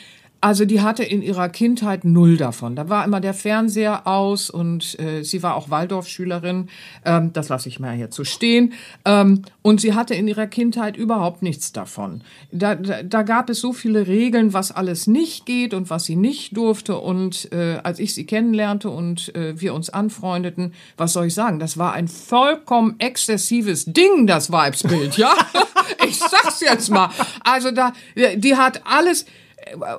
[0.44, 2.76] also die hatte in ihrer Kindheit null davon.
[2.76, 6.68] Da war immer der Fernseher aus und äh, sie war auch Waldorfschülerin.
[7.06, 8.74] Ähm, das lasse ich mal jetzt so stehen.
[9.06, 12.20] Ähm, und sie hatte in ihrer Kindheit überhaupt nichts davon.
[12.52, 16.14] Da, da, da gab es so viele Regeln, was alles nicht geht und was sie
[16.14, 16.98] nicht durfte.
[16.98, 21.58] Und äh, als ich sie kennenlernte und äh, wir uns anfreundeten, was soll ich sagen?
[21.58, 25.32] Das war ein vollkommen exzessives Ding, das Weibsbild, ja?
[26.06, 27.08] ich sag's jetzt mal.
[27.42, 27.94] Also da,
[28.36, 29.24] die hat alles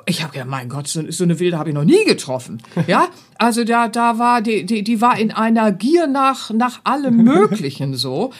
[0.06, 2.62] ich habe gedacht, mein Gott, so, so eine Wilde habe ich noch nie getroffen.
[2.88, 7.18] Ja, also da, da war die, die, die war in einer Gier nach, nach allem
[7.24, 8.32] Möglichen so.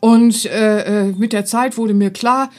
[0.00, 2.50] Und äh, äh, mit der Zeit wurde mir klar,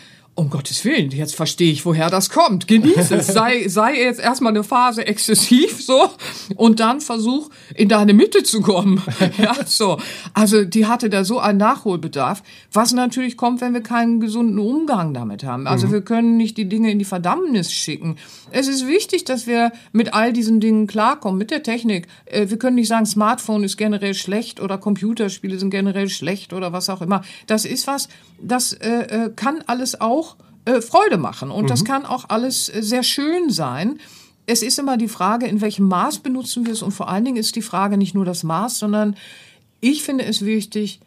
[0.42, 2.68] um Gottes Willen, jetzt verstehe ich, woher das kommt.
[2.68, 3.28] Genieße es.
[3.32, 6.10] Sei, sei jetzt erstmal eine Phase exzessiv so
[6.56, 9.02] und dann versuch in deine Mitte zu kommen.
[9.38, 9.98] Ja, so.
[10.34, 15.14] Also die hatte da so einen Nachholbedarf, was natürlich kommt, wenn wir keinen gesunden Umgang
[15.14, 15.68] damit haben.
[15.68, 18.18] Also wir können nicht die Dinge in die Verdammnis schicken.
[18.52, 22.08] Es ist wichtig, dass wir mit all diesen Dingen klarkommen, mit der Technik.
[22.26, 26.74] Äh, Wir können nicht sagen, Smartphone ist generell schlecht oder Computerspiele sind generell schlecht oder
[26.74, 27.22] was auch immer.
[27.48, 28.10] Das ist was,
[28.42, 30.36] das äh, äh, kann alles auch
[30.88, 34.00] Freude machen und das kann auch alles sehr schön sein.
[34.46, 37.38] Es ist immer die Frage, in welchem Maß benutzen wir es und vor allen Dingen
[37.38, 39.16] ist die Frage nicht nur das Maß, sondern
[39.80, 41.00] ich finde es wichtig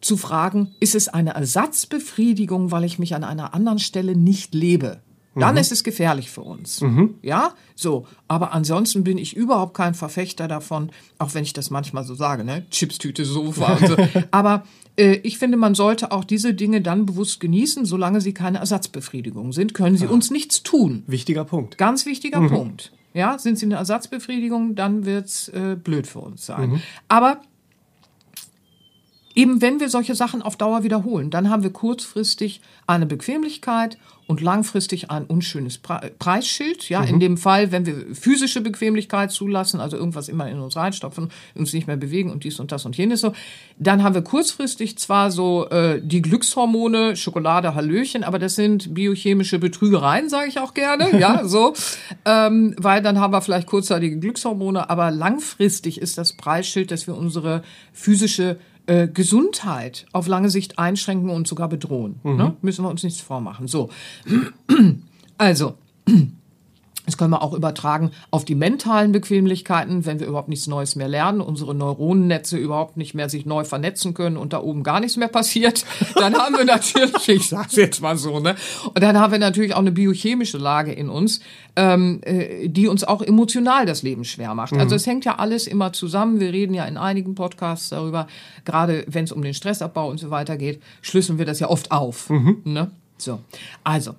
[0.00, 5.02] zu fragen, ist es eine Ersatzbefriedigung, weil ich mich an einer anderen Stelle nicht lebe?
[5.40, 6.82] Dann ist es gefährlich für uns.
[7.22, 8.06] Ja, so.
[8.26, 12.42] Aber ansonsten bin ich überhaupt kein Verfechter davon, auch wenn ich das manchmal so sage,
[12.44, 12.64] ne?
[12.70, 13.96] Chipstüte, Sofa und so.
[14.30, 14.64] Aber
[14.96, 19.52] äh, ich finde, man sollte auch diese Dinge dann bewusst genießen, solange sie keine Ersatzbefriedigung
[19.52, 21.04] sind, können sie uns nichts tun.
[21.06, 21.78] Wichtiger Punkt.
[21.78, 22.92] Ganz wichtiger Punkt.
[23.14, 26.82] Ja, sind sie eine Ersatzbefriedigung, dann wird's äh, blöd für uns sein.
[27.08, 27.40] Aber
[29.34, 33.96] eben wenn wir solche Sachen auf Dauer wiederholen, dann haben wir kurzfristig eine Bequemlichkeit
[34.26, 36.88] und langfristig ein unschönes Pre Preisschild.
[36.88, 41.30] Ja, in dem Fall, wenn wir physische Bequemlichkeit zulassen, also irgendwas immer in uns reinstopfen,
[41.54, 43.32] uns nicht mehr bewegen und dies und das und jenes so,
[43.78, 49.58] dann haben wir kurzfristig zwar so äh, die Glückshormone, Schokolade, Hallöchen, aber das sind biochemische
[49.58, 51.74] Betrügereien, sage ich auch gerne, ja, so,
[52.24, 57.16] ähm, weil dann haben wir vielleicht kurzzeitige Glückshormone, aber langfristig ist das Preisschild, dass wir
[57.16, 57.62] unsere
[57.92, 62.20] physische äh, Gesundheit auf lange Sicht einschränken und sogar bedrohen.
[62.36, 62.56] Ne?
[62.62, 63.68] Müssen wir uns nichts vormachen.
[63.68, 63.90] So,
[65.38, 65.74] also.
[67.06, 71.08] Das können wir auch übertragen auf die mentalen Bequemlichkeiten, wenn wir überhaupt nichts Neues mehr
[71.08, 75.16] lernen, unsere Neuronennetze überhaupt nicht mehr sich neu vernetzen können und da oben gar nichts
[75.16, 75.84] mehr passiert.
[76.16, 78.56] Dann haben wir natürlich, ich sag's jetzt mal so, ne,
[78.92, 81.40] und dann haben wir natürlich auch eine biochemische Lage in uns,
[81.76, 84.72] ähm, äh, die uns auch emotional das Leben schwer macht.
[84.74, 86.40] Also es hängt ja alles immer zusammen.
[86.40, 88.26] Wir reden ja in einigen Podcasts darüber,
[88.64, 91.92] gerade wenn es um den Stressabbau und so weiter geht, schlüsseln wir das ja oft
[91.92, 92.30] auf.
[92.64, 92.90] Ne?
[93.18, 93.40] So,
[93.84, 94.14] also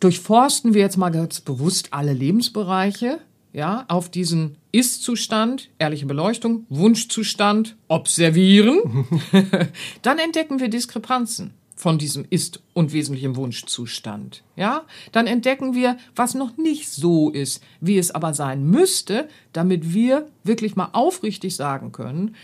[0.00, 3.20] durchforsten wir jetzt mal ganz bewusst alle Lebensbereiche,
[3.52, 9.06] ja, auf diesen Ist-Zustand, ehrliche Beleuchtung, Wunschzustand, observieren.
[10.02, 14.42] Dann entdecken wir Diskrepanzen von diesem Ist- und wesentlichem Wunschzustand.
[14.56, 19.94] Ja, dann entdecken wir, was noch nicht so ist, wie es aber sein müsste, damit
[19.94, 22.34] wir wirklich mal aufrichtig sagen können,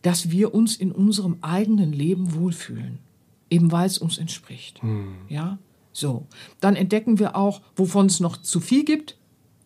[0.00, 2.98] dass wir uns in unserem eigenen Leben wohlfühlen.
[3.50, 4.80] Eben weil es uns entspricht.
[5.28, 5.58] Ja,
[5.98, 6.26] so.
[6.60, 9.16] Dann entdecken wir auch, wovon es noch zu viel gibt,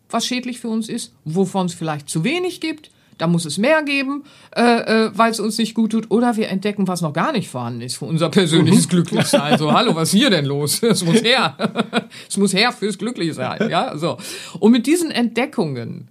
[0.09, 3.83] was schädlich für uns ist, wovon es vielleicht zu wenig gibt, da muss es mehr
[3.83, 4.23] geben,
[4.55, 7.47] äh, äh, weil es uns nicht gut tut, oder wir entdecken, was noch gar nicht
[7.47, 9.57] vorhanden ist für unser persönliches Glücklichsein.
[9.57, 10.81] So, hallo, was ist hier denn los?
[10.83, 11.55] Es muss her.
[12.29, 14.17] Es muss her fürs Glücklichsein, ja, so.
[14.59, 16.07] Und mit diesen Entdeckungen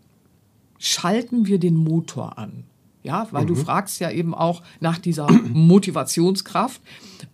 [0.78, 2.64] schalten wir den Motor an.
[3.02, 3.48] Ja, weil mhm.
[3.48, 6.80] du fragst ja eben auch nach dieser Motivationskraft.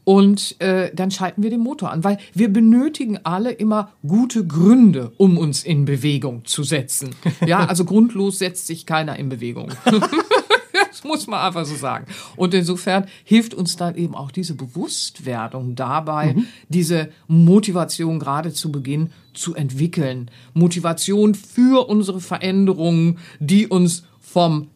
[0.04, 5.12] Und äh, dann schalten wir den Motor an, weil wir benötigen alle immer gute Gründe,
[5.18, 7.10] um uns in Bewegung zu setzen.
[7.46, 9.70] Ja, also grundlos setzt sich keiner in Bewegung.
[10.88, 12.06] das muss man einfach so sagen.
[12.36, 16.46] Und insofern hilft uns dann eben auch diese Bewusstwerdung dabei, mhm.
[16.68, 20.30] diese Motivation gerade zu Beginn zu entwickeln.
[20.54, 24.68] Motivation für unsere Veränderungen, die uns vom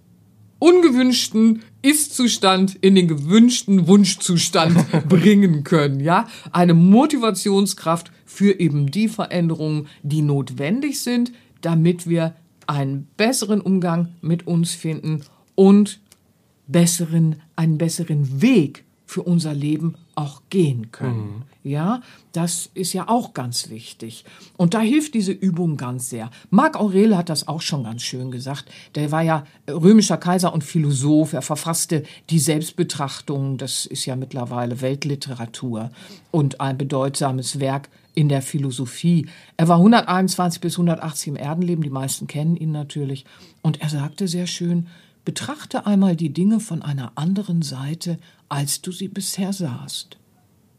[0.62, 6.28] ungewünschten ist-Zustand in den gewünschten Wunschzustand bringen können, ja?
[6.52, 12.36] Eine Motivationskraft für eben die Veränderungen, die notwendig sind, damit wir
[12.68, 15.22] einen besseren Umgang mit uns finden
[15.56, 16.00] und
[16.68, 21.44] besseren, einen besseren Weg für unser Leben auch gehen können.
[21.62, 21.70] Mhm.
[21.70, 24.24] Ja, das ist ja auch ganz wichtig.
[24.56, 26.30] Und da hilft diese Übung ganz sehr.
[26.50, 28.70] Marc Aurel hat das auch schon ganz schön gesagt.
[28.94, 31.32] Der war ja römischer Kaiser und Philosoph.
[31.32, 33.58] Er verfasste die Selbstbetrachtung.
[33.58, 35.90] Das ist ja mittlerweile Weltliteratur
[36.30, 39.26] und ein bedeutsames Werk in der Philosophie.
[39.56, 41.82] Er war 121 bis 180 im Erdenleben.
[41.82, 43.24] Die meisten kennen ihn natürlich.
[43.62, 44.88] Und er sagte sehr schön,
[45.24, 50.18] Betrachte einmal die Dinge von einer anderen Seite, als du sie bisher sahst.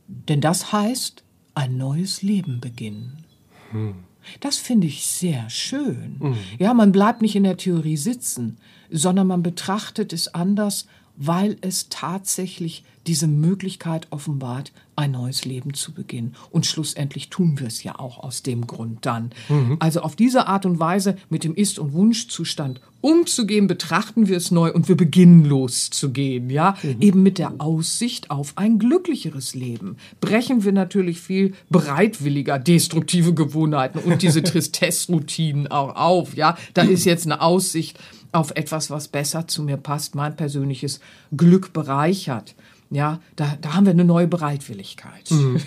[0.07, 1.23] Denn das heißt,
[1.55, 3.23] ein neues Leben beginnen.
[3.71, 3.95] Hm.
[4.39, 6.17] Das finde ich sehr schön.
[6.19, 6.37] Hm.
[6.59, 8.57] Ja, man bleibt nicht in der Theorie sitzen,
[8.89, 15.91] sondern man betrachtet es anders, weil es tatsächlich diese Möglichkeit offenbart, ein neues Leben zu
[15.93, 16.35] beginnen.
[16.51, 19.31] Und schlussendlich tun wir es ja auch aus dem Grund dann.
[19.49, 19.77] Mhm.
[19.79, 24.49] Also auf diese Art und Weise mit dem Ist- und Wunschzustand umzugehen, betrachten wir es
[24.49, 26.77] neu und wir beginnen loszugehen, ja?
[26.81, 27.01] Mhm.
[27.01, 29.97] Eben mit der Aussicht auf ein glücklicheres Leben.
[30.21, 36.57] Brechen wir natürlich viel bereitwilliger destruktive Gewohnheiten und diese Tristesse-Routinen auch auf, ja?
[36.73, 37.99] Da ist jetzt eine Aussicht
[38.31, 41.01] auf etwas, was besser zu mir passt, mein persönliches
[41.35, 42.55] Glück bereichert.
[42.89, 45.29] Ja, da, da haben wir eine neue Bereitwilligkeit.
[45.29, 45.59] Mhm.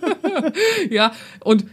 [0.90, 1.66] ja, und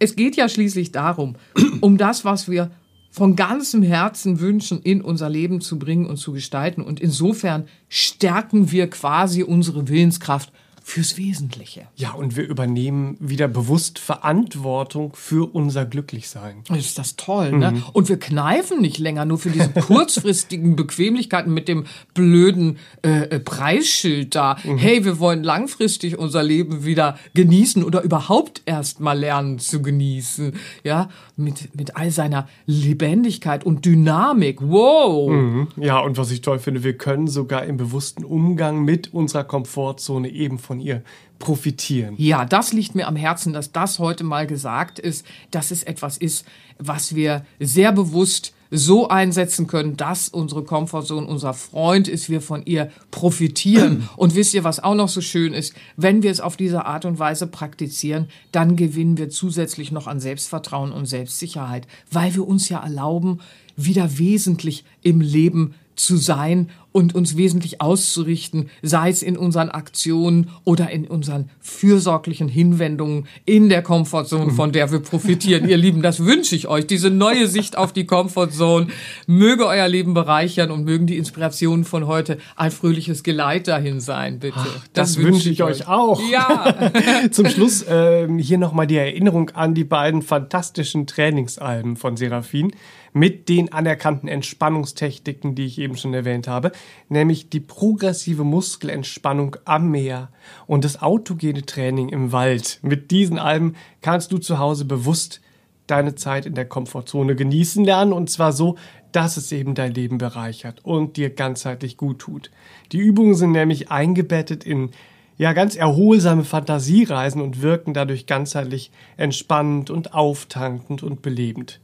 [0.00, 1.36] es geht ja schließlich darum,
[1.80, 2.72] um das, was wir
[3.10, 6.82] von ganzem Herzen wünschen, in unser Leben zu bringen und zu gestalten.
[6.82, 11.86] Und insofern stärken wir quasi unsere Willenskraft fürs Wesentliche.
[11.96, 16.64] Ja, und wir übernehmen wieder bewusst Verantwortung für unser Glücklichsein.
[16.74, 17.72] Ist das toll, ne?
[17.72, 17.84] Mhm.
[17.92, 23.40] Und wir kneifen nicht länger nur für diese kurzfristigen Bequemlichkeiten mit dem blöden äh, äh,
[23.40, 24.56] Preisschild da.
[24.64, 24.78] Mhm.
[24.78, 30.54] Hey, wir wollen langfristig unser Leben wieder genießen oder überhaupt erst mal lernen zu genießen.
[30.82, 31.08] Ja,
[31.40, 34.60] mit, mit all seiner Lebendigkeit und Dynamik.
[34.60, 35.30] Wow!
[35.30, 35.68] Mhm.
[35.76, 40.28] Ja, und was ich toll finde, wir können sogar im bewussten Umgang mit unserer Komfortzone
[40.28, 41.02] eben von ihr
[41.38, 42.14] profitieren.
[42.18, 46.16] Ja, das liegt mir am Herzen, dass das heute mal gesagt ist, dass es etwas
[46.16, 46.46] ist,
[46.78, 52.64] was wir sehr bewusst so einsetzen können, dass unsere Komfortzone unser Freund ist, wir von
[52.64, 54.08] ihr profitieren.
[54.16, 55.74] Und wisst ihr, was auch noch so schön ist?
[55.96, 60.20] Wenn wir es auf diese Art und Weise praktizieren, dann gewinnen wir zusätzlich noch an
[60.20, 63.40] Selbstvertrauen und Selbstsicherheit, weil wir uns ja erlauben,
[63.76, 70.50] wieder wesentlich im Leben zu sein und uns wesentlich auszurichten, sei es in unseren Aktionen
[70.64, 75.68] oder in unseren fürsorglichen Hinwendungen in der Comfortzone, von der wir profitieren.
[75.68, 78.88] Ihr Lieben, das wünsche ich euch, diese neue Sicht auf die Comfortzone.
[79.26, 84.40] Möge euer Leben bereichern und mögen die Inspirationen von heute ein fröhliches Geleit dahin sein,
[84.40, 84.56] bitte.
[84.58, 86.20] Ach, das, das wünsche ich euch auch.
[86.32, 86.90] Ja.
[87.30, 92.72] Zum Schluss äh, hier nochmal die Erinnerung an die beiden fantastischen Trainingsalben von Seraphin
[93.12, 96.72] mit den anerkannten Entspannungstechniken, die ich eben schon erwähnt habe,
[97.08, 100.30] nämlich die progressive Muskelentspannung am Meer
[100.66, 102.78] und das autogene Training im Wald.
[102.82, 105.40] Mit diesen Alben kannst du zu Hause bewusst
[105.86, 108.76] deine Zeit in der Komfortzone genießen lernen und zwar so,
[109.12, 112.50] dass es eben dein Leben bereichert und dir ganzheitlich gut tut.
[112.92, 114.90] Die Übungen sind nämlich eingebettet in
[115.36, 121.80] ja ganz erholsame Fantasiereisen und wirken dadurch ganzheitlich entspannend und auftankend und belebend.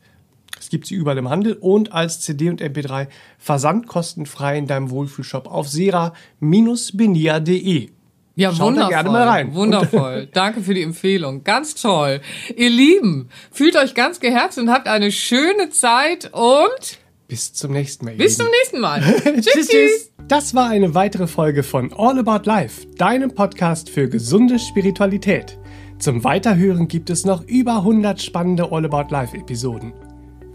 [0.58, 5.46] Es gibt sie überall im Handel und als CD und MP3 versandkostenfrei in deinem Wohlfühlshop
[5.46, 7.90] auf sera-benia.de.
[8.38, 8.90] Ja, Schaut wundervoll.
[8.90, 9.54] gerne mal rein.
[9.54, 10.28] Wundervoll.
[10.32, 11.42] Danke für die Empfehlung.
[11.42, 12.20] Ganz toll.
[12.54, 18.04] Ihr Lieben, fühlt euch ganz geherzt und habt eine schöne Zeit und bis zum nächsten
[18.04, 18.14] Mal.
[18.14, 19.00] Bis zum nächsten Mal.
[19.24, 20.12] tschüss, tschüss.
[20.28, 25.58] Das war eine weitere Folge von All About Life, deinem Podcast für gesunde Spiritualität.
[25.98, 29.92] Zum Weiterhören gibt es noch über 100 spannende All About Life Episoden.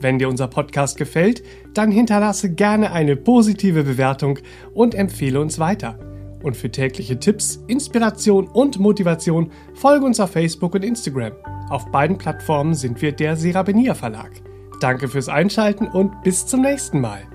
[0.01, 1.43] Wenn dir unser Podcast gefällt,
[1.73, 4.39] dann hinterlasse gerne eine positive Bewertung
[4.73, 5.99] und empfehle uns weiter.
[6.43, 11.33] Und für tägliche Tipps, Inspiration und Motivation folge uns auf Facebook und Instagram.
[11.69, 14.31] Auf beiden Plattformen sind wir der Serabenia Verlag.
[14.79, 17.30] Danke fürs Einschalten und bis zum nächsten Mal.